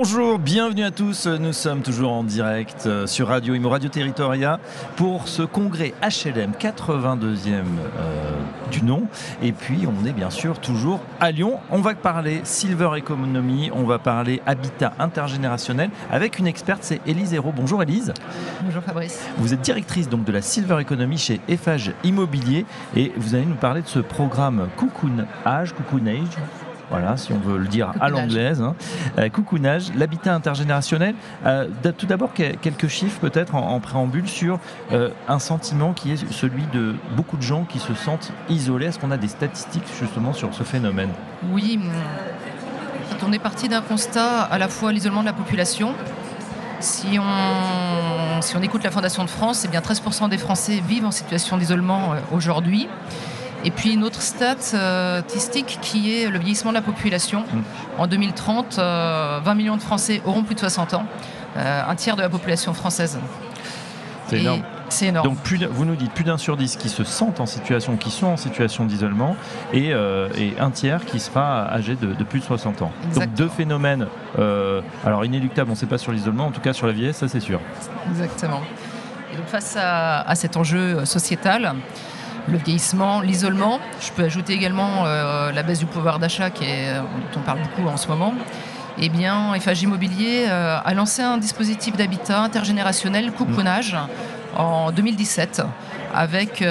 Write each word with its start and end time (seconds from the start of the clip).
Bonjour, 0.00 0.38
bienvenue 0.38 0.84
à 0.84 0.92
tous. 0.92 1.26
Nous 1.26 1.52
sommes 1.52 1.82
toujours 1.82 2.12
en 2.12 2.22
direct 2.22 2.86
euh, 2.86 3.08
sur 3.08 3.26
Radio 3.26 3.56
Imo 3.56 3.68
Radio 3.68 3.88
Territoria 3.88 4.60
pour 4.94 5.26
ce 5.26 5.42
congrès 5.42 5.92
HLM 6.02 6.52
82e 6.52 7.64
euh, 7.98 8.30
du 8.70 8.84
nom. 8.84 9.08
Et 9.42 9.50
puis 9.50 9.88
on 9.88 10.06
est 10.06 10.12
bien 10.12 10.30
sûr 10.30 10.60
toujours 10.60 11.00
à 11.18 11.32
Lyon. 11.32 11.58
On 11.72 11.80
va 11.80 11.96
parler 11.96 12.42
Silver 12.44 12.90
Economy, 12.96 13.72
on 13.74 13.82
va 13.82 13.98
parler 13.98 14.40
habitat 14.46 14.92
intergénérationnel 15.00 15.90
avec 16.12 16.38
une 16.38 16.46
experte, 16.46 16.84
c'est 16.84 17.00
Élise 17.04 17.34
Hérault. 17.34 17.52
Bonjour 17.52 17.82
Élise. 17.82 18.14
Bonjour 18.62 18.84
Fabrice. 18.84 19.20
Vous 19.38 19.52
êtes 19.52 19.62
directrice 19.62 20.08
donc 20.08 20.22
de 20.22 20.30
la 20.30 20.42
Silver 20.42 20.80
Economy 20.80 21.18
chez 21.18 21.40
Eiffage 21.48 21.90
Immobilier 22.04 22.66
et 22.94 23.10
vous 23.16 23.34
allez 23.34 23.46
nous 23.46 23.56
parler 23.56 23.82
de 23.82 23.88
ce 23.88 23.98
programme 23.98 24.68
Cocoon 24.76 25.26
Age, 25.44 25.74
Cocoon 25.74 26.06
Age 26.06 26.38
voilà, 26.90 27.16
si 27.16 27.32
on 27.32 27.38
veut 27.38 27.58
le 27.58 27.66
dire 27.66 27.92
à 28.00 28.08
l'anglaise. 28.08 28.62
Hein. 28.62 28.74
Euh, 29.18 29.28
coucounage, 29.28 29.92
l'habitat 29.94 30.34
intergénérationnel. 30.34 31.14
Euh, 31.44 31.66
tout 31.96 32.06
d'abord, 32.06 32.32
quelques 32.32 32.88
chiffres 32.88 33.20
peut-être 33.20 33.54
en, 33.54 33.78
préambule 33.80 34.28
sur 34.28 34.58
euh, 34.92 35.10
un 35.28 35.38
sentiment 35.38 35.92
qui 35.92 36.12
est 36.12 36.32
celui 36.32 36.64
de 36.72 36.94
beaucoup 37.16 37.36
de 37.36 37.42
gens 37.42 37.64
qui 37.64 37.78
se 37.78 37.94
sentent 37.94 38.32
isolés. 38.48 38.86
Est-ce 38.86 38.98
qu'on 38.98 39.10
a 39.10 39.16
des 39.16 39.28
statistiques 39.28 39.84
justement 39.98 40.32
sur 40.32 40.54
ce 40.54 40.62
phénomène? 40.62 41.10
Oui, 41.52 41.78
on 43.26 43.32
est 43.32 43.38
parti 43.38 43.68
d'un 43.68 43.82
constat 43.82 44.42
à 44.42 44.58
la 44.58 44.68
fois 44.68 44.92
l'isolement 44.92 45.20
de 45.20 45.26
la 45.26 45.32
population. 45.32 45.94
Si 46.80 47.18
on, 47.18 48.40
si 48.40 48.56
on 48.56 48.62
écoute 48.62 48.84
la 48.84 48.90
Fondation 48.90 49.24
de 49.24 49.30
France, 49.30 49.64
eh 49.64 49.68
bien 49.68 49.80
13% 49.80 50.28
des 50.28 50.38
Français 50.38 50.80
vivent 50.86 51.06
en 51.06 51.10
situation 51.10 51.56
d'isolement 51.56 52.14
aujourd'hui. 52.32 52.88
Et 53.64 53.70
puis 53.70 53.92
une 53.92 54.04
autre 54.04 54.22
stat 54.22 54.56
euh, 54.74 55.20
statistique 55.20 55.78
qui 55.82 56.14
est 56.14 56.30
le 56.30 56.38
vieillissement 56.38 56.70
de 56.70 56.76
la 56.76 56.82
population. 56.82 57.40
Mm. 57.40 57.62
En 57.98 58.06
2030, 58.06 58.76
20 58.76 58.82
euh, 58.82 59.54
millions 59.54 59.76
de 59.76 59.82
Français 59.82 60.22
auront 60.24 60.44
plus 60.44 60.54
de 60.54 60.60
60 60.60 60.94
ans, 60.94 61.04
euh, 61.56 61.82
un 61.86 61.94
tiers 61.96 62.16
de 62.16 62.22
la 62.22 62.28
population 62.28 62.72
française. 62.72 63.18
C'est 64.28 64.40
énorme. 64.40 64.62
C'est 64.90 65.06
énorme. 65.06 65.28
Donc 65.28 65.38
vous 65.70 65.84
nous 65.84 65.96
dites 65.96 66.12
plus 66.12 66.24
d'un 66.24 66.38
sur 66.38 66.56
dix 66.56 66.76
qui 66.76 66.88
se 66.88 67.04
sentent 67.04 67.40
en 67.40 67.46
situation, 67.46 67.96
qui 67.96 68.10
sont 68.10 68.26
en 68.26 68.36
situation 68.36 68.86
d'isolement, 68.86 69.36
et, 69.72 69.92
un 69.92 70.70
tiers 70.70 71.04
qui 71.04 71.18
sera 71.18 71.70
âgé 71.70 71.94
de, 71.94 72.24
plus 72.24 72.40
de 72.40 72.44
60 72.44 72.82
ans. 72.82 72.92
Donc 73.14 73.34
deux 73.34 73.48
phénomènes, 73.48 74.06
alors 75.04 75.24
inéluctables, 75.24 75.70
on 75.70 75.74
ne 75.74 75.78
sait 75.78 75.86
pas 75.86 75.98
sur 75.98 76.12
l'isolement, 76.12 76.46
en 76.46 76.52
tout 76.52 76.60
cas 76.60 76.72
sur 76.72 76.86
la 76.86 76.92
vieillesse, 76.92 77.18
ça 77.18 77.28
c'est 77.28 77.40
sûr. 77.40 77.60
Exactement. 78.10 78.60
Et 79.32 79.36
donc 79.36 79.46
face 79.46 79.76
à 79.78 80.34
cet 80.34 80.56
enjeu 80.56 81.04
sociétal, 81.04 81.74
le 82.50 82.58
vieillissement, 82.58 83.20
l'isolement. 83.20 83.80
Je 84.00 84.10
peux 84.12 84.24
ajouter 84.24 84.52
également 84.52 85.04
euh, 85.06 85.52
la 85.52 85.62
baisse 85.62 85.78
du 85.78 85.86
pouvoir 85.86 86.18
d'achat 86.18 86.50
qui 86.50 86.64
euh, 86.66 87.00
dont 87.00 87.40
on 87.40 87.42
parle 87.42 87.60
beaucoup 87.60 87.88
en 87.88 87.96
ce 87.96 88.08
moment. 88.08 88.34
Eh 89.00 89.08
bien, 89.08 89.54
FH 89.58 89.82
Immobilier 89.82 90.46
euh, 90.48 90.78
a 90.84 90.94
lancé 90.94 91.22
un 91.22 91.38
dispositif 91.38 91.96
d'habitat 91.96 92.40
intergénérationnel 92.40 93.32
couponage 93.32 93.96
en 94.56 94.90
2017 94.90 95.62
avec 96.12 96.64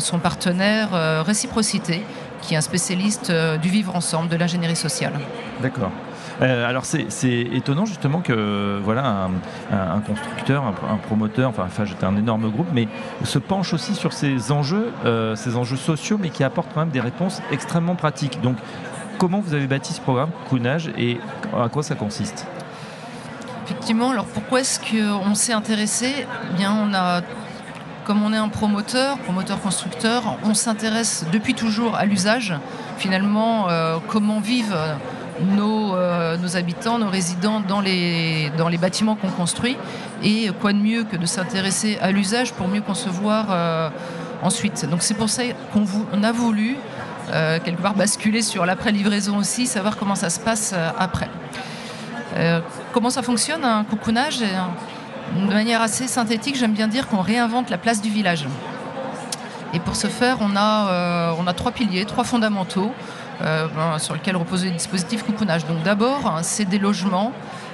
son 0.00 0.18
partenaire 0.18 0.88
Réciprocité 1.24 2.02
qui 2.40 2.54
est 2.54 2.56
un 2.56 2.62
spécialiste 2.62 3.30
du 3.60 3.68
vivre 3.68 3.94
ensemble, 3.94 4.28
de 4.28 4.36
l'ingénierie 4.36 4.74
sociale. 4.74 5.12
D'accord. 5.60 5.92
Euh, 6.40 6.68
alors 6.68 6.84
c'est 6.84 7.40
étonnant 7.52 7.84
justement 7.84 8.20
que 8.20 8.80
voilà 8.82 9.28
un, 9.70 10.00
constructeur, 10.00 10.64
un, 10.64 10.96
promoteur, 10.96 11.50
enfin, 11.50 11.64
enfin 11.66 11.84
j'étais 11.84 12.04
un 12.04 12.16
énorme 12.16 12.50
groupe, 12.50 12.68
mais 12.72 12.88
se 13.24 13.38
penche 13.38 13.74
aussi 13.74 13.94
sur 13.94 14.12
ces 14.12 14.50
enjeux, 14.50 14.90
euh, 15.04 15.36
ces 15.36 15.56
enjeux 15.56 15.76
sociaux, 15.76 16.18
mais 16.18 16.30
qui 16.30 16.42
apportent 16.42 16.72
quand 16.72 16.80
même 16.80 16.90
des 16.90 17.00
réponses 17.00 17.42
extrêmement 17.50 17.94
pratiques. 17.94 18.40
Donc 18.40 18.56
comment 19.18 19.40
vous 19.40 19.54
avez 19.54 19.66
bâti 19.66 19.92
ce 19.92 20.00
programme 20.00 20.30
Counage 20.48 20.90
et 20.96 21.18
à 21.54 21.68
quoi 21.68 21.82
ça 21.82 21.94
consiste? 21.94 22.46
Effectivement, 23.66 24.10
alors 24.10 24.26
pourquoi 24.26 24.60
est-ce 24.60 24.80
qu'on 24.80 25.34
s'est 25.34 25.52
intéressé? 25.52 26.26
Eh 26.50 26.56
Bien, 26.56 26.72
on 26.72 26.94
a 26.94 27.20
comme 28.04 28.24
on 28.24 28.32
est 28.32 28.38
un 28.38 28.48
promoteur, 28.48 29.18
promoteur-constructeur, 29.18 30.36
on 30.42 30.54
s'intéresse 30.54 31.26
depuis 31.30 31.54
toujours 31.54 31.94
à 31.94 32.06
l'usage. 32.06 32.54
Finalement, 32.98 33.68
euh, 33.68 33.98
comment 34.08 34.40
vivent 34.40 34.76
euh, 35.40 36.36
nos, 36.36 36.56
habitants, 36.56 36.98
nos 36.98 37.08
résidents 37.08 37.60
dans 37.60 37.80
les, 37.80 38.50
bâtiments 38.80 39.16
qu'on 39.16 39.30
construit. 39.30 39.76
Et 40.22 40.50
quoi 40.60 40.72
de 40.72 40.78
mieux 40.78 41.04
que 41.04 41.16
de 41.16 41.26
s'intéresser 41.26 41.98
à 42.00 42.10
l'usage 42.10 42.52
pour 42.52 42.68
mieux 42.68 42.82
concevoir 42.82 43.46
euh, 43.50 43.88
ensuite. 44.42 44.88
Donc 44.88 45.02
c'est 45.02 45.14
pour 45.14 45.30
ça 45.30 45.42
qu'on 45.72 46.22
a 46.22 46.32
voulu 46.32 46.76
euh, 47.32 47.58
quelque 47.64 47.80
part 47.80 47.94
basculer 47.94 48.42
sur 48.42 48.66
l'après-livraison 48.66 49.38
aussi, 49.38 49.66
savoir 49.66 49.96
comment 49.96 50.14
ça 50.14 50.30
se 50.30 50.40
passe 50.40 50.74
après. 50.98 51.28
comment 52.92 53.10
ça 53.10 53.22
fonctionne 53.22 53.64
un 53.64 53.84
coucounage? 53.84 54.40
De 54.40 55.46
manière 55.46 55.80
assez 55.80 56.08
synthétique, 56.08 56.56
j'aime 56.56 56.72
bien 56.72 56.88
dire 56.88 57.06
qu'on 57.06 57.20
réinvente 57.20 57.70
la 57.70 57.78
place 57.78 58.02
du 58.02 58.10
village. 58.10 58.46
Et 59.74 59.80
pour 59.80 59.96
ce 59.96 60.08
faire, 60.08 60.38
on 60.40 60.56
a, 60.56 61.34
a 61.46 61.52
trois 61.52 61.72
piliers, 61.72 62.04
trois 62.04 62.24
fondamentaux. 62.24 62.92
Euh, 63.42 63.68
ben, 63.74 63.98
sur 63.98 64.14
lequel 64.14 64.36
repose 64.36 64.64
le 64.64 64.70
dispositif 64.70 65.22
coupounage. 65.22 65.64
Donc 65.66 65.82
d'abord, 65.82 66.40
c'est 66.42 66.66
des 66.66 66.78
logements 66.78 67.32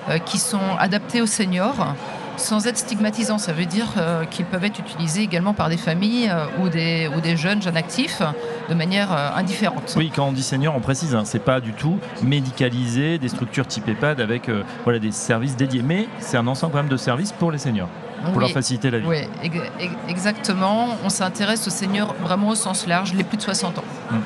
euh, 0.09 0.19
qui 0.19 0.39
sont 0.39 0.61
adaptés 0.79 1.21
aux 1.21 1.27
seniors 1.27 1.95
sans 2.37 2.67
être 2.69 2.77
stigmatisants. 2.77 3.39
Ça 3.39 3.53
veut 3.53 3.65
dire 3.65 3.95
euh, 3.97 4.25
qu'ils 4.27 4.45
peuvent 4.45 4.63
être 4.63 4.79
utilisés 4.79 5.23
également 5.23 5.55
par 5.55 5.69
des 5.69 5.77
familles 5.77 6.33
ou, 6.61 6.69
des, 6.69 7.11
ou 7.17 7.21
des 7.21 7.37
jeunes, 7.37 7.63
jeunes 7.63 7.77
actifs, 7.77 8.23
de 8.69 8.75
manière 8.75 9.11
indifférente. 9.35 9.95
Oui, 9.97 10.13
quand 10.15 10.27
on 10.27 10.33
dit 10.33 10.43
senior, 10.43 10.75
on 10.77 10.81
précise, 10.81 11.15
hein, 11.15 11.23
c'est 11.25 11.41
pas 11.41 11.61
du 11.61 11.73
tout 11.73 11.99
médicalisé, 12.23 13.19
des 13.19 13.29
structures 13.29 13.67
type 13.67 13.89
EHPAD 13.89 14.21
avec 14.21 14.49
des 15.01 15.13
services 15.13 15.57
dédiés. 15.57 15.83
Mais 15.83 16.09
c'est 16.21 16.37
un 16.37 16.47
ensemble 16.47 16.73
quand 16.75 16.79
même 16.79 16.89
de 16.89 16.97
services 16.97 17.33
pour 17.33 17.51
les 17.51 17.59
seniors 17.59 17.89
pour 18.33 18.41
leur 18.41 18.51
faciliter 18.51 18.91
la 18.91 18.99
vie. 18.99 19.07
Oui, 19.07 19.19
exactement. 20.09 20.97
On 21.05 21.09
s'intéresse 21.09 21.67
aux 21.67 21.71
seniors 21.71 22.15
vraiment 22.21 22.49
au 22.49 22.55
sens 22.55 22.87
large, 22.87 23.15
les 23.15 23.25
plus 23.25 23.37
de 23.37 23.43
60 23.43 23.79
ans. 23.79 23.85
Mm, 24.11 24.17
mm. 24.17 24.21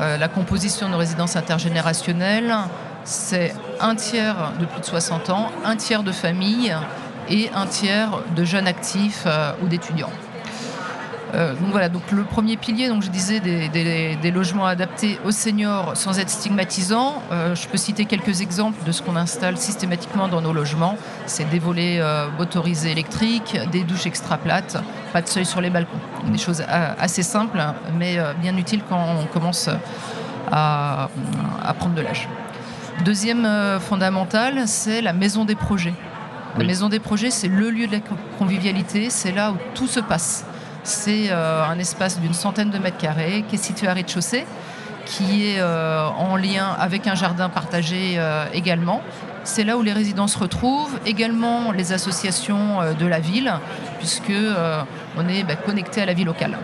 Euh, 0.00 0.16
la 0.16 0.28
composition 0.28 0.86
de 0.86 0.92
nos 0.92 0.98
résidences 0.98 1.36
intergénérationnelles, 1.36 2.54
c'est 3.04 3.54
un 3.80 3.94
tiers 3.94 4.52
de 4.58 4.64
plus 4.64 4.80
de 4.80 4.86
60 4.86 5.30
ans, 5.30 5.50
un 5.64 5.76
tiers 5.76 6.02
de 6.02 6.12
familles 6.12 6.74
et 7.28 7.50
un 7.54 7.66
tiers 7.66 8.20
de 8.34 8.44
jeunes 8.44 8.66
actifs 8.66 9.24
euh, 9.26 9.52
ou 9.62 9.68
d'étudiants. 9.68 10.10
Euh, 11.34 11.54
donc 11.54 11.70
voilà, 11.70 11.88
donc 11.88 12.02
le 12.10 12.24
premier 12.24 12.56
pilier, 12.56 12.88
donc 12.88 13.02
je 13.02 13.10
disais 13.10 13.40
des, 13.40 14.30
logements 14.30 14.66
adaptés 14.66 15.18
aux 15.24 15.30
seniors 15.30 15.96
sans 15.96 16.18
être 16.18 16.30
stigmatisants. 16.30 17.22
Euh, 17.32 17.54
je 17.54 17.68
peux 17.68 17.76
citer 17.76 18.04
quelques 18.04 18.40
exemples 18.40 18.84
de 18.84 18.92
ce 18.92 19.02
qu'on 19.02 19.16
installe 19.16 19.56
systématiquement 19.56 20.28
dans 20.28 20.40
nos 20.40 20.52
logements. 20.52 20.96
C'est 21.26 21.48
des 21.48 21.58
volets 21.58 22.00
euh, 22.00 22.28
motorisés 22.38 22.92
électriques, 22.92 23.58
des 23.70 23.84
douches 23.84 24.06
extra 24.06 24.38
plates, 24.38 24.76
pas 25.12 25.22
de 25.22 25.28
seuil 25.28 25.46
sur 25.46 25.60
les 25.60 25.70
balcons. 25.70 25.98
Des 26.26 26.38
choses 26.38 26.62
assez 26.68 27.22
simples, 27.22 27.60
mais 27.98 28.18
bien 28.40 28.56
utiles 28.56 28.82
quand 28.88 29.02
on 29.20 29.26
commence 29.26 29.68
à, 30.52 31.08
à 31.64 31.74
prendre 31.74 31.94
de 31.94 32.02
l'âge. 32.02 32.28
Deuxième 33.04 33.48
fondamental, 33.80 34.62
c'est 34.66 35.00
la 35.00 35.12
maison 35.12 35.44
des 35.44 35.54
projets. 35.54 35.94
La 36.58 36.64
maison 36.64 36.88
des 36.88 36.98
projets, 36.98 37.30
c'est 37.30 37.48
le 37.48 37.70
lieu 37.70 37.86
de 37.86 37.92
la 37.92 38.00
convivialité, 38.38 39.08
c'est 39.08 39.32
là 39.32 39.52
où 39.52 39.56
tout 39.74 39.86
se 39.86 40.00
passe. 40.00 40.44
C'est 40.82 41.30
euh, 41.30 41.64
un 41.64 41.78
espace 41.78 42.18
d'une 42.20 42.34
centaine 42.34 42.70
de 42.70 42.78
mètres 42.78 42.96
carrés 42.96 43.44
qui 43.48 43.56
est 43.56 43.58
situé 43.58 43.86
à 43.86 43.94
rez-de-chaussée, 43.94 44.46
qui 45.04 45.46
est 45.46 45.60
euh, 45.60 46.06
en 46.08 46.36
lien 46.36 46.74
avec 46.78 47.06
un 47.06 47.14
jardin 47.14 47.48
partagé 47.48 48.14
euh, 48.16 48.46
également. 48.52 49.02
C'est 49.44 49.64
là 49.64 49.76
où 49.76 49.82
les 49.82 49.92
résidents 49.92 50.26
se 50.26 50.38
retrouvent, 50.38 50.98
également 51.06 51.72
les 51.72 51.92
associations 51.92 52.94
de 52.98 53.06
la 53.06 53.20
ville, 53.20 53.52
puisque 53.98 54.32
on 55.16 55.28
est 55.28 55.44
bah, 55.44 55.56
connecté 55.56 56.02
à 56.02 56.06
la 56.06 56.12
vie 56.12 56.24
locale. 56.24 56.58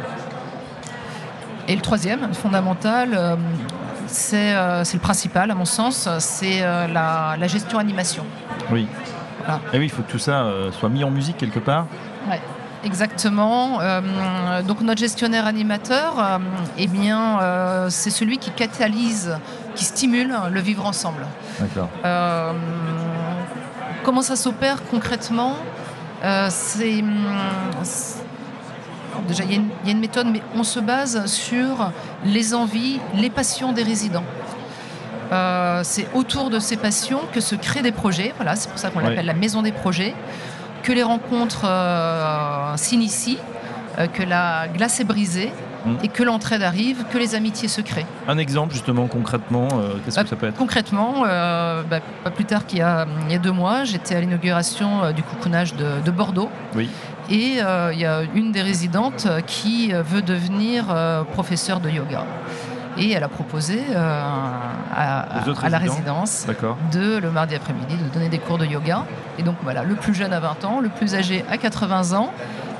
Et 1.68 1.74
le 1.74 1.80
troisième, 1.80 2.34
fondamental, 2.34 3.38
c'est 4.06 4.52
le 4.52 4.98
principal 4.98 5.50
à 5.50 5.54
mon 5.54 5.64
sens, 5.64 6.06
c'est 6.18 6.60
la, 6.60 7.46
gestion 7.46 7.78
animation. 7.78 8.24
Oui. 8.70 8.86
Et 9.72 9.78
oui, 9.78 9.86
il 9.86 9.90
faut 9.90 10.02
que 10.02 10.12
tout 10.12 10.18
ça 10.18 10.46
soit 10.78 10.90
mis 10.90 11.02
en 11.02 11.10
musique 11.10 11.38
quelque 11.38 11.60
part. 11.60 11.86
Exactement. 12.84 13.80
Euh, 13.80 14.62
donc 14.62 14.80
notre 14.80 15.00
gestionnaire 15.00 15.46
animateur, 15.46 16.18
euh, 16.18 16.38
eh 16.78 16.86
bien, 16.86 17.40
euh, 17.40 17.90
c'est 17.90 18.10
celui 18.10 18.38
qui 18.38 18.50
catalyse, 18.50 19.38
qui 19.74 19.84
stimule 19.84 20.34
le 20.50 20.60
vivre 20.60 20.86
ensemble. 20.86 21.26
comment 24.04 24.22
ça 24.22 24.36
s'opère 24.36 24.84
concrètement? 24.84 25.56
C'est 26.48 27.04
déjà 29.26 29.44
il 29.44 29.62
y, 29.84 29.88
a 29.88 29.90
une 29.90 30.00
méthode, 30.00 30.28
mais 30.30 30.42
on 30.54 30.62
se 30.62 30.78
base 30.78 31.26
sur 31.26 31.90
les 32.24 32.54
envies, 32.54 33.00
les 33.14 33.30
passions 33.30 33.72
des 33.72 33.82
résidents. 33.82 34.24
c'est 35.82 36.08
autour 36.14 36.50
de 36.50 36.58
ces 36.58 36.76
passions 36.76 37.20
que 37.32 37.40
se 37.40 37.56
créent 37.56 37.82
des 37.82 37.92
projets. 37.92 38.32
Voilà, 38.36 38.54
c'est 38.56 38.68
pour 38.68 38.78
ça 38.78 38.90
qu'on 38.90 39.00
l'appelle 39.00 39.26
la 39.26 39.34
maison 39.34 39.62
des 39.62 39.72
projets 39.72 40.14
que 40.86 40.92
les 40.92 41.02
rencontres 41.02 41.66
s'initient, 42.76 43.38
que 44.12 44.22
la 44.22 44.68
glace 44.68 45.00
est 45.00 45.04
brisée 45.04 45.50
Mm. 45.86 45.96
et 46.02 46.08
que 46.08 46.22
l'entraide 46.22 46.62
arrive, 46.62 47.04
que 47.12 47.18
les 47.18 47.34
amitiés 47.34 47.68
se 47.68 47.80
créent. 47.80 48.06
Un 48.26 48.38
exemple 48.38 48.72
justement 48.72 49.06
concrètement, 49.06 49.68
euh, 49.72 49.94
qu'est-ce 50.04 50.16
que 50.16 50.22
bah, 50.22 50.28
ça 50.28 50.36
peut 50.36 50.46
être? 50.48 50.56
Concrètement, 50.56 51.24
euh, 51.26 51.82
bah, 51.88 52.00
pas 52.24 52.30
plus 52.30 52.44
tard 52.44 52.66
qu'il 52.66 52.78
y, 52.78 52.82
a 52.82 53.06
deux 53.42 53.52
mois, 53.52 53.84
j'étais 53.84 54.16
à 54.16 54.20
l'inauguration 54.20 55.04
euh, 55.04 55.12
du 55.12 55.22
coucounage 55.22 55.74
de, 55.74 56.10
Bordeaux. 56.10 56.48
Oui. 56.74 56.88
Et 57.28 57.58
il 57.58 57.98
y 57.98 58.04
a 58.06 58.22
une 58.34 58.52
des 58.52 58.62
résidentes 58.62 59.26
qui 59.46 59.92
veut 59.92 60.22
devenir 60.22 60.86
professeure 61.32 61.80
de 61.80 61.90
yoga. 61.90 62.24
Et 62.98 63.12
elle 63.12 63.24
a 63.24 63.28
proposé 63.28 63.80
à, 63.94 65.44
la 65.68 65.78
résidence 65.78 66.46
de 66.92 67.18
le 67.18 67.30
mardi 67.30 67.54
après-midi 67.54 67.96
de 67.96 68.08
donner 68.08 68.28
des 68.28 68.38
cours 68.38 68.58
de 68.58 68.64
yoga. 68.64 69.04
Et 69.38 69.42
donc 69.42 69.56
voilà, 69.62 69.84
le 69.84 69.94
plus 69.94 70.14
jeune 70.14 70.32
à 70.32 70.40
20 70.40 70.64
ans, 70.64 70.80
le 70.80 70.88
plus 70.88 71.14
âgé 71.14 71.44
à 71.50 71.58
80 71.58 72.16
ans. 72.16 72.32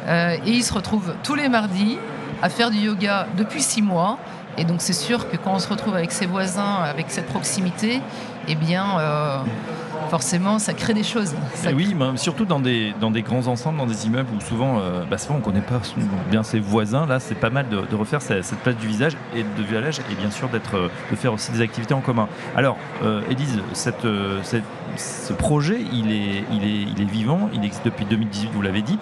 et 0.08 0.38
ils 0.46 0.62
se 0.62 0.72
retrouvent 0.72 1.14
tous 1.22 1.34
les 1.34 1.48
mardis 1.48 1.98
à 2.42 2.48
faire 2.48 2.70
du 2.70 2.78
yoga 2.78 3.26
depuis 3.36 3.62
six 3.62 3.82
mois. 3.82 4.18
Et 4.58 4.64
donc 4.64 4.80
c'est 4.80 4.94
sûr 4.94 5.28
que 5.28 5.36
quand 5.36 5.52
on 5.54 5.58
se 5.58 5.68
retrouve 5.68 5.94
avec 5.94 6.12
ses 6.12 6.26
voisins, 6.26 6.76
avec 6.82 7.06
cette 7.08 7.26
proximité, 7.26 8.00
eh 8.48 8.54
bien, 8.54 8.98
euh, 8.98 9.38
forcément, 10.08 10.58
ça 10.58 10.72
crée 10.72 10.94
des 10.94 11.02
choses. 11.02 11.34
oui, 11.74 11.94
surtout 12.16 12.44
dans 12.44 12.60
des, 12.60 12.94
dans 13.00 13.10
des 13.10 13.22
grands 13.22 13.46
ensembles, 13.46 13.78
dans 13.78 13.86
des 13.86 14.06
immeubles 14.06 14.28
où 14.36 14.40
souvent, 14.40 14.78
euh, 14.78 15.04
bah, 15.08 15.18
souvent 15.18 15.36
on 15.36 15.38
ne 15.38 15.44
connaît 15.44 15.60
pas 15.60 15.80
bien 16.30 16.42
ses 16.42 16.60
voisins. 16.60 17.06
Là, 17.06 17.20
c'est 17.20 17.34
pas 17.34 17.50
mal 17.50 17.68
de, 17.68 17.96
refaire 17.96 18.22
cette, 18.22 18.44
place 18.62 18.76
du 18.76 18.86
visage 18.86 19.16
et 19.34 19.42
de 19.42 19.62
village 19.62 20.00
et 20.10 20.14
bien 20.14 20.30
sûr 20.30 20.48
d'être, 20.48 20.76
euh, 20.76 20.88
de 21.10 21.16
faire 21.16 21.32
aussi 21.32 21.52
des 21.52 21.60
activités 21.60 21.94
en 21.94 22.00
commun. 22.00 22.28
Alors, 22.56 22.76
euh, 23.02 23.22
Élise, 23.30 23.60
cette, 23.72 24.06
ce 24.96 25.32
projet, 25.32 25.78
il 25.92 26.10
est, 26.10 26.44
il, 26.52 26.64
est, 26.64 26.82
il 26.82 27.02
est 27.02 27.10
vivant, 27.10 27.50
il 27.52 27.64
existe 27.64 27.84
depuis 27.84 28.04
2018, 28.04 28.50
vous 28.52 28.62
l'avez 28.62 28.82
dit. 28.82 28.98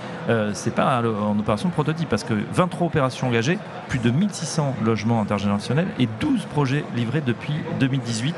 c'est 0.52 0.74
pas 0.74 1.02
en 1.02 1.38
opération 1.38 1.68
prototype 1.68 2.08
parce 2.08 2.24
que 2.24 2.34
23 2.52 2.86
opérations 2.86 3.28
engagées, 3.28 3.58
plus 3.88 3.98
de 3.98 4.10
1600 4.10 4.76
logements 4.84 5.20
intergénérationnels 5.20 5.88
et 5.98 6.08
12 6.20 6.46
projets 6.46 6.84
livrés 6.96 7.20
depuis 7.20 7.54
2018. 7.80 8.34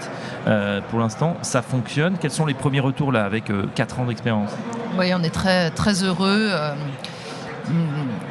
pour 0.91 0.99
l'instant, 0.99 1.37
ça 1.43 1.63
fonctionne. 1.63 2.17
Quels 2.21 2.31
sont 2.31 2.47
les 2.47 2.55
premiers 2.57 2.81
retours 2.81 3.13
là 3.13 3.25
avec 3.25 3.45
4 3.75 3.99
euh, 3.99 4.03
ans 4.03 4.07
d'expérience 4.07 4.51
Oui, 4.99 5.13
on 5.15 5.23
est 5.23 5.31
très, 5.31 5.71
très 5.71 6.03
heureux. 6.03 6.51
Euh, 6.51 6.75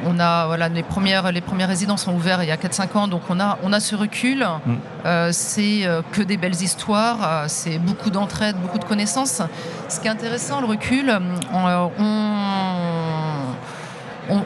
on 0.06 0.18
a 0.18 0.46
voilà 0.46 0.70
les 0.70 0.82
premières 0.82 1.30
les 1.30 1.42
premières 1.42 1.68
résidences 1.68 2.06
ont 2.06 2.14
ouvert 2.14 2.42
il 2.42 2.48
y 2.48 2.52
a 2.52 2.56
4-5 2.56 2.96
ans 2.96 3.06
donc 3.06 3.20
on 3.28 3.38
a 3.38 3.58
on 3.62 3.74
a 3.74 3.80
ce 3.80 3.94
recul 3.94 4.38
mm. 4.38 4.74
euh, 5.04 5.28
c'est 5.30 5.86
que 6.10 6.22
des 6.22 6.38
belles 6.38 6.62
histoires 6.62 7.44
c'est 7.48 7.78
beaucoup 7.78 8.08
d'entraide 8.08 8.56
beaucoup 8.56 8.78
de 8.78 8.86
connaissances 8.86 9.42
ce 9.90 10.00
qui 10.00 10.06
est 10.06 10.10
intéressant 10.10 10.62
le 10.62 10.66
recul 10.66 11.12
on, 11.52 11.90
on, 11.98 12.70
on, 14.30 14.42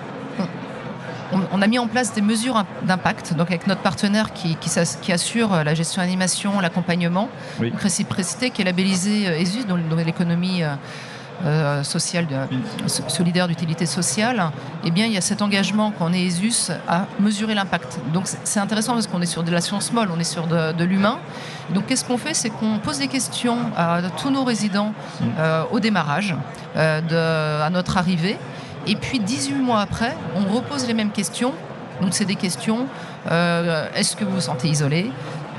a 1.63 1.67
mis 1.67 1.79
en 1.79 1.87
place 1.87 2.13
des 2.15 2.21
mesures 2.21 2.65
d'impact, 2.83 3.35
donc 3.35 3.49
avec 3.49 3.67
notre 3.67 3.81
partenaire 3.81 4.33
qui, 4.33 4.57
assure 5.13 5.53
euh, 5.53 5.65
la 5.65 5.75
gestion 5.75 6.03
d'animation, 6.03 6.61
l'accompagnement. 6.61 7.29
Oui. 7.61 7.73
Réciprocité 7.77 8.51
qui 8.51 8.63
est 8.63 8.65
labellisé 8.65 9.29
euh, 9.29 9.39
ESUS, 9.39 9.67
dans, 9.67 9.77
l'économie 9.97 10.63
euh, 11.45 11.83
sociale, 11.83 12.27
solidaire 12.87 13.49
d'utilité 13.49 13.87
sociale. 13.87 14.51
Eh 14.85 14.91
bien, 14.91 15.07
il 15.07 15.13
y 15.13 15.17
a 15.17 15.21
cet 15.21 15.43
engagement 15.43 15.91
qu'on 15.91 16.13
est 16.13 16.23
ESUS 16.23 16.71
à 16.89 17.07
mesurer 17.19 17.55
l'impact. 17.55 17.99
Donc 18.13 18.25
c'est 18.27 18.61
intéressant 18.61 18.95
parce 18.95 19.07
qu'on 19.07 19.23
est 19.23 19.27
sur 19.27 19.43
de 19.43 19.51
la 19.51 19.61
science 19.61 19.93
molle, 19.93 20.11
on 20.15 20.21
est 20.21 20.25
sur 20.25 20.47
de, 20.47 20.85
l'humain. 20.85 21.19
Donc 21.75 21.87
qu'est-ce 21.87 22.05
qu'on 22.05 22.19
fait? 22.19 22.35
C'est 22.35 22.51
qu'on 22.51 22.79
pose 22.79 22.99
des 22.99 23.09
questions 23.09 23.59
à 23.77 24.01
tous 24.21 24.31
nos 24.31 24.45
résidents 24.45 24.93
au 25.71 25.81
démarrage, 25.81 26.35
à 26.77 27.71
notre 27.71 27.97
arrivée. 27.97 28.37
Et 28.87 28.97
puis 28.97 29.19
18 29.21 29.55
mois 29.55 29.81
après, 29.81 30.17
on 30.37 30.53
repose 30.53 30.87
les 30.87 30.95
mêmes 30.95 31.11
questions. 31.11 31.53
Donc 32.01 32.15
c'est 32.15 32.25
des 32.25 32.35
questions, 32.37 32.87
euh, 33.31 33.87
est-ce 33.95 34.17
que 34.17 34.25
vous 34.25 34.33
vous 34.33 34.41
sentez 34.41 34.69
isolé? 34.69 35.11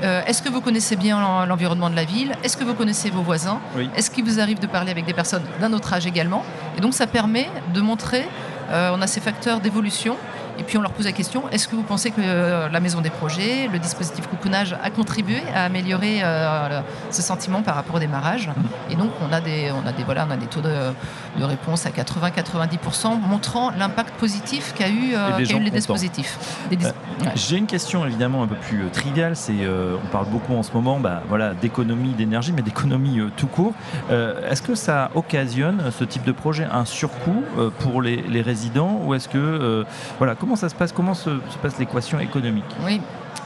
Euh, 0.02 0.20
Est-ce 0.26 0.42
que 0.42 0.48
vous 0.48 0.60
connaissez 0.60 0.96
bien 0.96 1.46
l'environnement 1.46 1.88
de 1.88 1.94
la 1.94 2.02
ville? 2.04 2.32
Est-ce 2.42 2.56
que 2.56 2.64
vous 2.64 2.74
connaissez 2.74 3.10
vos 3.10 3.22
voisins? 3.22 3.60
Est-ce 3.96 4.10
qu'il 4.10 4.24
vous 4.24 4.40
arrive 4.40 4.58
de 4.58 4.66
parler 4.66 4.90
avec 4.90 5.04
des 5.04 5.12
personnes 5.12 5.44
d'un 5.60 5.72
autre 5.72 5.92
âge 5.92 6.04
également? 6.06 6.42
Et 6.76 6.80
donc 6.80 6.94
ça 6.94 7.06
permet 7.06 7.48
de 7.72 7.80
montrer, 7.80 8.26
euh, 8.72 8.90
on 8.92 9.00
a 9.00 9.06
ces 9.06 9.20
facteurs 9.20 9.60
d'évolution 9.60 10.16
et 10.58 10.62
puis 10.62 10.78
on 10.78 10.82
leur 10.82 10.92
pose 10.92 11.06
la 11.06 11.12
question 11.12 11.42
est-ce 11.50 11.68
que 11.68 11.76
vous 11.76 11.82
pensez 11.82 12.10
que 12.10 12.20
euh, 12.20 12.68
la 12.68 12.80
maison 12.80 13.00
des 13.00 13.10
projets, 13.10 13.68
le 13.72 13.78
dispositif 13.78 14.26
coucounage 14.26 14.76
a 14.82 14.90
contribué 14.90 15.42
à 15.54 15.64
améliorer 15.64 16.20
euh, 16.22 16.80
ce 17.10 17.22
sentiment 17.22 17.62
par 17.62 17.74
rapport 17.74 17.96
au 17.96 17.98
démarrage? 17.98 18.50
Et 18.90 18.96
donc 18.96 19.10
on 19.20 19.32
a 19.32 19.40
des, 19.40 19.70
on 19.72 19.86
a 19.86 19.92
des, 19.92 20.04
voilà, 20.04 20.26
on 20.28 20.30
a 20.30 20.36
des 20.36 20.46
taux 20.46 20.60
de, 20.60 20.92
réponse 21.42 21.86
à 21.86 21.90
80-90%, 21.90 23.20
montrant 23.20 23.70
l'impact 23.70 24.14
positif 24.14 24.74
qu'a 24.76 24.88
eu, 24.88 25.14
euh, 25.14 25.38
eu 25.38 25.60
les 25.60 25.70
dispositifs. 25.70 26.38
J'ai 27.34 27.56
une 27.56 27.66
question 27.66 28.06
évidemment 28.06 28.42
un 28.42 28.46
peu 28.46 28.56
plus 28.56 28.84
triviale. 28.92 29.36
C'est, 29.36 29.66
on 29.66 30.06
parle 30.08 30.26
beaucoup 30.26 30.54
en 30.54 30.62
ce 30.62 30.72
moment, 30.72 31.00
bah, 31.00 31.22
voilà, 31.28 31.54
d'économie 31.54 32.10
d'énergie, 32.10 32.52
mais 32.52 32.62
d'économie 32.62 33.20
tout 33.36 33.46
court. 33.46 33.74
est-ce 34.10 34.62
que 34.62 34.74
ça 34.74 35.10
occasionne 35.14 35.90
ce 35.90 36.04
type 36.04 36.24
de 36.24 36.32
projet 36.32 36.66
un 36.70 36.84
surcoût 36.84 37.42
pour 37.80 38.02
les, 38.02 38.16
les 38.22 38.42
résidents, 38.42 39.00
ou 39.04 39.14
est-ce 39.14 39.28
que 39.28 39.84
voilà 40.18 40.34
comment 40.42 40.56
ça 40.56 40.68
se 40.68 40.74
passe 40.74 40.90
Comment 40.90 41.14
se, 41.14 41.30
passe 41.62 41.78
l'équation 41.78 42.18
économique? 42.18 42.64
Oui, 42.84 43.00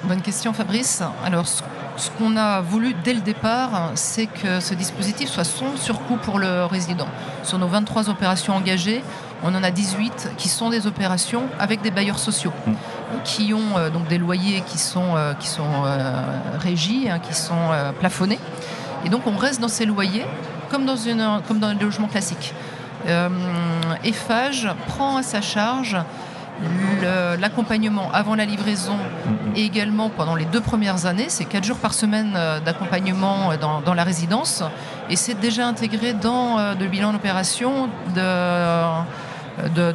bonne 0.05 0.23
question 0.23 0.55
Fabrice. 0.55 1.03
Alors, 1.23 1.47
ce, 1.47 1.61
qu'on 2.19 2.39
a 2.39 2.63
voulu 2.63 2.95
dès 3.05 3.13
le 3.13 3.21
départ, 3.21 3.91
c'est 3.97 4.25
que 4.25 4.61
ce 4.61 4.73
dispositif 4.73 5.29
soit 5.29 5.45
sans 5.45 5.77
surcoût 5.77 6.17
pour 6.17 6.39
le 6.39 6.65
résident. 6.65 7.07
Sur 7.43 7.59
nos 7.59 7.69
23 7.69 8.09
opérations 8.09 8.55
engagées, 8.55 9.03
on 9.45 9.55
en 9.55 9.63
a 9.63 9.71
18 9.71 10.31
qui 10.39 10.49
sont 10.49 10.71
des 10.71 10.87
opérations 10.87 11.43
avec 11.59 11.83
des 11.83 11.91
bailleurs 11.91 12.19
sociaux, 12.19 12.55
mmh. 12.67 12.73
qui 13.25 13.53
ont 13.53 13.77
euh, 13.77 13.91
donc 13.91 14.09
des 14.09 14.17
loyers 14.17 14.63
qui 14.63 14.79
sont, 14.79 15.17
euh, 15.17 15.35
qui 15.35 15.49
sont 15.49 15.85
euh, 15.85 16.23
régis, 16.59 17.11
hein, 17.11 17.19
qui 17.19 17.35
sont 17.35 17.75
plafonnés. 18.01 18.39
Et 19.05 19.11
donc 19.11 19.27
on 19.27 19.37
reste 19.37 19.61
dans 19.61 19.69
ces 19.69 19.85
loyers 19.85 20.25
comme 20.71 20.87
dans, 20.87 20.97
une, 20.97 21.43
comme 21.47 21.59
dans 21.59 21.69
un 21.69 21.75
logement 21.75 22.09
classique. 22.09 22.55
EFAGE 24.03 24.69
prend 24.89 25.19
à 25.19 25.23
sa 25.23 25.41
charge 25.41 25.97
l'accompagnement 27.39 28.11
avant 28.13 28.35
la 28.35 28.45
livraison 28.45 28.97
et 29.55 29.65
également 29.65 30.11
pendant 30.11 30.35
les 30.35 30.45
deux 30.45 30.61
premières 30.61 31.07
années. 31.07 31.27
C'est 31.29 31.45
quatre 31.45 31.65
jours 31.65 31.79
par 31.79 31.95
semaine 31.95 32.35
euh, 32.37 32.61
d'accompagnement 32.61 33.53
euh, 33.53 33.57
dans, 33.57 33.95
la 33.95 34.05
résidence 34.05 34.63
et 35.09 35.17
c'est 35.17 35.39
déjà 35.39 35.67
intégré 35.67 36.13
dans 36.13 36.59
euh, 36.59 36.75
le 36.79 36.87
bilan 36.87 37.13
d'opération 37.13 37.89
de, 38.15 38.21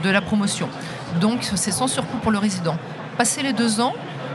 la 0.09 0.21
promotion. 0.21 0.69
Donc 1.19 1.43
c'est 1.55 1.71
sans 1.71 1.87
surcoût 1.87 2.17
pour 2.17 2.31
le 2.31 2.37
résident. 2.37 2.75
Passé 3.17 3.43
les 3.43 3.53
deux 3.53 3.81
ans, 3.81 3.93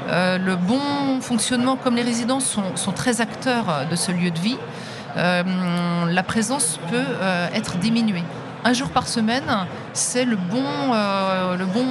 le 0.08 0.54
bon 0.54 1.20
fonctionnement, 1.20 1.76
comme 1.76 1.96
les 1.96 2.02
résidents 2.02 2.40
sont 2.40 2.92
très 2.94 3.20
acteurs 3.20 3.86
de 3.90 3.96
ce 3.96 4.12
lieu 4.12 4.30
de 4.30 4.38
vie, 4.38 4.58
la 5.16 6.22
présence 6.22 6.78
peut 6.90 7.04
être 7.54 7.78
diminuée 7.78 8.22
un 8.66 8.72
jour 8.72 8.88
par 8.88 9.06
semaine, 9.06 9.44
c'est 9.92 10.24
le 10.24 10.34
bon, 10.34 10.64
euh, 10.92 11.56
le 11.56 11.66
bon, 11.66 11.86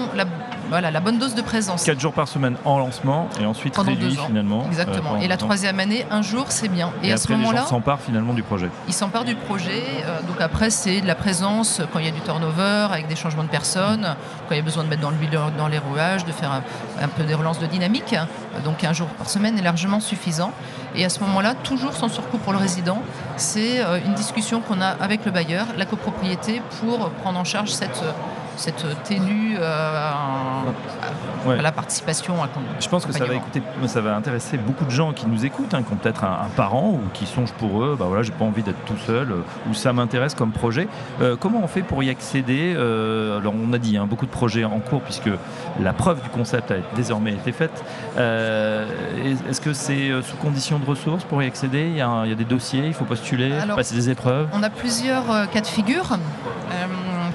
voilà, 0.70 0.90
la 0.92 1.00
bonne 1.00 1.20
dose 1.20 1.36
de 1.36 1.42
présence. 1.42 1.84
Quatre 1.84 2.00
jours 2.00 2.14
par 2.14 2.28
semaine 2.28 2.58
en 2.66 2.80
lancement 2.80 3.30
et 3.40 3.46
ensuite 3.46 3.76
Pendant 3.76 3.92
réduit 3.92 4.18
finalement. 4.18 4.66
Exactement. 4.68 5.16
Euh, 5.16 5.20
et 5.20 5.28
la 5.28 5.38
troisième 5.38 5.80
année, 5.80 6.06
un 6.10 6.22
jour, 6.22 6.46
c'est 6.50 6.68
bien. 6.68 6.92
Et, 7.04 7.12
à 7.12 7.18
ce 7.18 7.32
moment-là, 7.34 7.64
ils 7.66 7.70
s'emparent 7.70 8.00
finalement 8.00 8.34
du 8.34 8.44
projet. 8.44 8.70
Ils 8.88 8.94
s'emparent 8.94 9.26
du 9.26 9.36
projet. 9.36 9.84
Euh, 10.06 10.22
donc 10.28 10.42
après, 10.42 10.70
c'est 10.70 11.02
de 11.02 11.08
la 11.08 11.16
présence 11.16 11.82
quand 11.94 12.00
il 12.00 12.06
y 12.06 12.10
a 12.10 12.12
du 12.12 12.22
turnover 12.22 12.88
avec 12.92 13.08
des 13.08 13.16
changements 13.16 13.44
de 13.44 13.50
personnes, 13.50 14.16
quand 14.48 14.56
il 14.56 14.58
y 14.58 14.60
a 14.60 14.64
besoin 14.64 14.84
de 14.84 14.90
mettre 14.90 15.02
dans 15.02 15.12
le 15.12 15.16
dans 15.58 15.68
les 15.68 15.80
rouages, 15.80 16.26
de 16.26 16.32
faire 16.32 16.52
un, 17.02 17.08
peu 17.08 17.24
des 17.24 17.34
relances 17.34 17.60
de 17.60 17.66
dynamique. 17.68 18.16
Donc 18.64 18.84
un 18.84 18.94
jour 18.94 19.08
par 19.08 19.30
semaine 19.30 19.58
est 19.58 19.64
largement 19.64 20.00
suffisant. 20.00 20.52
Et 20.96 21.04
à 21.04 21.10
ce 21.10 21.20
moment-là, 21.22 21.56
toujours 21.56 21.94
sans 21.94 22.10
surcoût 22.10 22.38
pour 22.38 22.54
le 22.54 22.60
résident, 22.60 23.02
c'est 23.38 23.82
euh, 23.82 24.00
une 24.06 24.14
discussion 24.14 24.62
qu'on 24.62 24.82
a 24.82 24.88
avec 24.88 25.26
le 25.26 25.32
bailleur, 25.32 25.66
la 25.78 25.86
copropriété, 25.86 26.62
pour 26.80 27.10
prendre 27.10 27.40
en 27.40 27.44
charge 27.44 27.70
cette 27.70 28.02
cette 28.58 28.86
ténue 29.04 29.58
euh, 29.60 30.12
à, 31.48 31.62
la 31.62 31.72
participation. 31.72 32.44
À, 32.44 32.50
je 32.80 32.88
pense 32.88 33.06
que 33.06 33.12
ça 33.12 33.26
va, 33.26 33.34
écouter, 33.34 33.62
ça 33.88 34.02
va 34.02 34.16
intéresser 34.16 34.58
beaucoup 34.58 34.86
de 34.86 34.92
gens 34.92 35.14
qui 35.14 35.28
nous 35.28 35.46
écoutent, 35.46 35.74
hein, 35.74 35.84
qui 35.84 35.94
ont 35.94 35.98
peut-être 35.98 36.24
un, 36.24 36.48
parent 36.56 36.92
ou 36.92 37.02
qui 37.14 37.26
songent 37.26 37.54
pour 37.54 37.84
eux, 37.84 37.96
bah 38.00 38.06
voilà, 38.08 38.24
j'ai 38.24 38.32
pas 38.32 38.46
envie 38.46 38.64
d'être 38.64 38.84
tout 38.86 38.98
seul, 39.06 39.32
euh, 39.32 39.70
ou 39.70 39.74
ça 39.74 39.94
m'intéresse 39.94 40.36
comme 40.36 40.52
projet. 40.52 40.88
Euh, 41.22 41.36
comment 41.40 41.62
on 41.64 41.68
fait 41.68 41.82
pour 41.82 42.02
y 42.04 42.10
accéder 42.10 42.76
Alors 42.76 43.54
on 43.56 43.74
a 43.74 43.78
dit 43.78 43.98
hein, 43.98 44.08
beaucoup 44.08 44.26
de 44.26 44.32
projets 44.32 44.64
en 44.64 44.80
cours 44.80 45.02
puisque 45.02 45.30
la 45.80 45.94
preuve 45.94 46.22
du 46.22 46.30
concept 46.30 46.72
a 46.72 46.76
désormais 46.96 47.34
été 47.34 47.52
faite. 47.52 47.84
Est-ce 48.18 49.62
que 49.62 49.74
c'est 49.74 50.12
sous 50.22 50.38
condition 50.38 50.80
de 50.80 50.86
ressources 50.86 51.24
pour 51.24 51.42
y 51.44 51.46
accéder? 51.46 51.88
Il 51.90 51.98
y, 51.98 52.02
a, 52.02 52.22
il 52.26 52.30
y, 52.30 52.34
a, 52.34 52.36
des 52.36 52.46
dossiers, 52.46 52.86
il 52.88 52.94
faut 52.94 53.06
postuler, 53.06 53.52
passer 53.76 53.96
des 53.96 54.10
épreuves? 54.10 54.48
On 54.54 54.64
a 54.64 54.70
plusieurs 54.70 55.50
cas 55.52 55.62
de 55.62 55.68
figure 55.68 56.18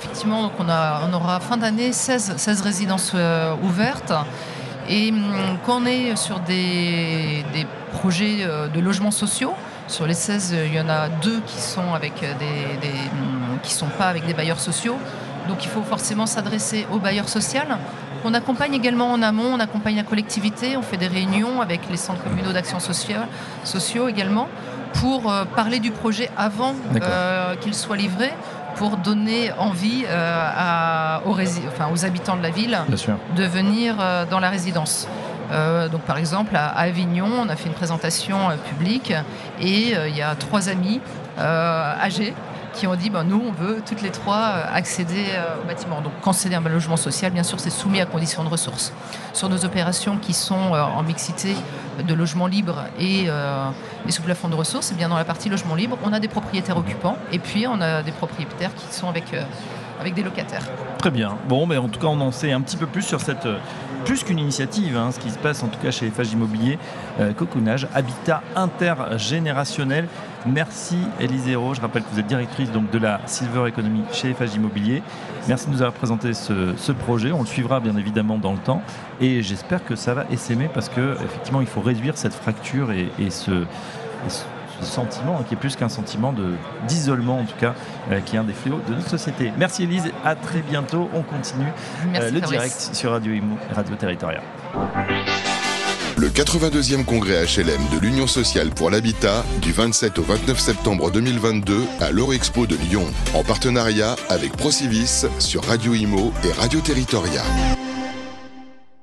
effectivement, 0.01 0.43
donc 0.43 0.53
on, 0.59 0.69
a, 0.69 1.03
on 1.09 1.13
aura 1.13 1.41
fin 1.41 1.57
d'année 1.57 1.93
16, 1.93 2.35
16 2.37 2.63
résidences 2.63 3.13
euh, 3.15 3.55
ouvertes. 3.63 4.13
Et 4.89 5.11
hum, 5.11 5.59
quand 5.65 5.83
on 5.83 5.87
est 5.87 6.17
sur 6.17 6.41
des, 6.41 7.45
projets 7.93 8.39
euh, 8.41 8.69
de 8.69 8.81
logements 8.81 9.11
sociaux, 9.11 9.53
sur 9.89 10.07
les 10.07 10.15
16, 10.15 10.57
il 10.67 10.75
y 10.75 10.81
en 10.81 10.89
a 10.89 11.09
deux 11.09 11.41
qui 11.47 11.61
sont 11.61 11.93
avec 11.95 12.21
des, 12.21 12.89
hum, 13.13 13.59
qui 13.63 13.73
sont 13.73 13.89
pas 13.99 14.09
avec 14.09 14.27
des 14.27 14.35
bailleurs 14.35 14.61
sociaux. 14.61 14.97
Donc 15.49 15.65
il 15.65 15.69
faut 15.69 15.83
forcément 15.83 16.27
s'adresser 16.27 16.87
aux 16.93 16.99
bailleurs 16.99 17.29
sociaux. 17.29 17.61
On 18.25 18.35
accompagne 18.35 18.75
également 18.75 19.13
en 19.13 19.23
amont, 19.23 19.55
on 19.55 19.61
accompagne 19.61 19.97
la 19.97 20.03
collectivité, 20.03 20.77
on 20.77 20.83
fait 20.83 20.99
des 20.99 21.07
réunions 21.07 21.61
avec 21.61 21.81
les 21.91 21.97
centres 21.97 22.23
communaux 22.23 22.53
d'action 22.53 22.79
sociale, 22.79 23.27
sociaux 23.65 24.09
également, 24.09 24.49
pour 24.95 25.31
euh, 25.31 25.45
parler 25.45 25.79
du 25.79 25.91
projet 25.91 26.31
avant 26.37 26.75
euh, 27.03 27.57
qu'il 27.57 27.75
soit 27.75 27.97
livré, 27.97 28.31
pour 28.81 28.97
donner 28.97 29.53
envie 29.59 30.05
euh, 30.09 31.19
aux, 31.27 31.37
aux, 31.93 32.05
habitants 32.07 32.35
de 32.35 32.43
la 32.43 32.49
ville 32.49 32.79
de 33.37 33.45
venir 33.45 33.97
dans 34.31 34.41
la 34.41 34.49
résidence. 34.49 35.07
donc 35.93 36.01
par 36.07 36.17
exemple 36.17 36.57
à, 36.57 36.69
Avignon, 36.69 37.29
on 37.45 37.51
a 37.51 37.57
fait 37.57 37.69
une 37.69 37.75
présentation 37.75 38.39
publique 38.71 39.13
et 39.61 39.93
il 40.09 40.17
y 40.17 40.23
a 40.23 40.35
trois 40.35 40.71
amis 40.71 41.03
âgés 41.39 42.33
qui 42.75 42.87
ont 42.87 42.95
dit 42.95 43.11
ben, 43.11 43.25
nous, 43.25 43.43
on 43.47 43.53
veut 43.53 43.83
toutes 43.87 44.03
les 44.03 44.11
trois 44.11 44.37
euh, 44.37 44.65
accéder 44.73 45.27
euh, 45.35 45.63
au 45.63 45.67
bâtiment. 45.67 46.01
Donc, 46.01 46.13
quand 46.23 46.33
c'est 46.33 46.53
un 46.55 46.61
logement 46.61 46.97
social, 46.97 47.33
bien 47.33 47.43
sûr, 47.43 47.61
c'est 47.61 47.71
soumis 47.71 48.01
à 48.01 48.07
conditions 48.07 48.45
de 48.45 48.49
ressources. 48.49 48.93
Sur 49.33 49.49
nos 49.49 49.65
opérations 49.65 50.17
qui 50.17 50.33
sont 50.33 50.75
euh, 50.75 50.83
en 50.83 51.03
mixité 51.03 51.55
de 52.07 52.15
logement 52.15 52.47
libre 52.47 52.85
et, 52.99 53.29
sous 54.09 54.23
plafond 54.23 54.49
de 54.49 54.55
ressources, 54.55 54.91
et 54.91 54.95
eh 54.95 54.99
bien 54.99 55.09
dans 55.09 55.19
la 55.19 55.25
partie 55.25 55.49
logement 55.51 55.75
libre, 55.75 55.99
on 56.03 56.13
a 56.13 56.21
des 56.21 56.29
propriétaires 56.29 56.79
occupants 56.79 57.17
et 57.31 57.39
puis 57.39 57.67
on 57.67 57.81
a 57.81 58.03
des 58.03 58.13
propriétaires 58.13 58.75
qui 58.75 58.95
sont 58.95 59.09
avec 59.09 59.25
avec 60.01 60.15
des 60.15 60.23
locataires. 60.23 60.63
Très 60.97 61.11
bien. 61.11 61.37
Bon, 61.47 61.67
mais 61.67 61.77
en 61.77 61.89
tout 61.89 62.01
cas, 62.01 62.07
on 62.07 62.21
en 62.23 62.33
sait 62.33 62.53
un 62.53 62.63
petit 62.63 62.79
peu 62.79 62.87
plus 62.87 63.03
sur 63.03 63.21
cette, 63.21 63.47
plus 64.05 64.25
qu'une 64.25 64.39
initiative, 64.39 64.97
hein, 64.97 65.11
ce 65.13 65.19
qui 65.19 65.31
se 65.31 65.39
passe 65.39 65.63
en 65.63 65.69
tout 65.69 65.79
cas 65.79 65.91
chez 65.91 66.11
FH 66.11 66.33
Immobilier, 66.33 66.79
euh, 67.21 67.33
Cocoonage, 67.33 67.87
habitat 67.95 68.43
intergénérationnel. 68.57 70.07
Merci 70.47 70.97
Hérault, 71.47 71.75
je 71.75 71.81
rappelle 71.81 72.03
que 72.03 72.09
vous 72.13 72.21
êtes 72.21 72.27
directrice 72.27 72.71
donc, 72.71 72.91
de 72.91 72.99
la 72.99 73.21
Silver 73.27 73.69
Economy 73.69 74.03
chez 74.13 74.33
FH 74.33 74.55
Immobilier. 74.57 75.03
Merci 75.49 75.67
de 75.67 75.73
nous 75.73 75.83
avoir 75.83 75.93
présenté 75.93 76.33
ce, 76.33 76.93
projet, 76.93 77.33
on 77.33 77.41
le 77.41 77.47
suivra 77.47 77.81
bien 77.81 77.97
évidemment 77.97 78.39
dans 78.39 78.53
le 78.53 78.59
temps 78.59 78.83
et 79.21 79.43
j'espère 79.43 79.85
que 79.85 79.97
ça 79.97 80.15
va 80.15 80.25
essaimer 80.31 80.69
parce 80.73 80.89
qu'effectivement 80.89 81.61
il 81.61 81.67
faut 81.67 81.81
réduire 81.81 82.17
cette 82.17 82.35
fracture 82.35 82.91
et, 82.93 83.31
ce 83.31 83.65
sentiment, 84.85 85.39
hein, 85.39 85.45
qui 85.47 85.55
est 85.55 85.57
plus 85.57 85.77
qu'un 85.77 85.89
sentiment 85.89 86.35
d'isolement 86.87 87.41
en 87.41 87.45
tout 87.45 87.57
cas, 87.59 87.75
euh, 88.11 88.21
qui 88.21 88.37
est 88.37 88.39
un 88.39 88.45
des 88.45 88.53
fléaux 88.53 88.81
de 88.87 88.95
notre 88.95 89.09
société. 89.09 89.53
Merci 89.57 89.85
Elise, 89.85 90.11
à 90.25 90.35
très 90.35 90.63
bientôt. 90.63 91.09
On 91.15 91.23
continue 91.23 91.73
euh, 92.15 92.31
le 92.31 92.41
direct 92.41 92.91
sur 92.93 93.13
Radio 93.13 93.33
Imo, 93.33 93.57
Radio 93.73 93.97
Territoriale. 93.97 94.43
Le 96.17 96.29
82e 96.29 97.05
congrès 97.05 97.47
HLM 97.47 97.81
de 97.95 97.99
l'Union 97.99 98.27
sociale 98.27 98.69
pour 98.69 98.91
l'habitat 98.91 99.43
du 99.63 99.73
27 99.73 100.19
au 100.19 100.23
29 100.23 100.59
septembre 100.59 101.11
2022 101.11 101.81
à 102.01 102.11
l'Eurexpo 102.11 102.67
de 102.67 102.77
Lyon, 102.77 103.07
en 103.33 103.43
partenariat 103.43 104.17
avec 104.29 104.55
Procivis 104.55 105.25
sur 105.39 105.65
Radio 105.65 105.95
Imo 105.95 106.33
et 106.45 106.53
Radio 106.53 106.81
Territoria. 106.81 107.43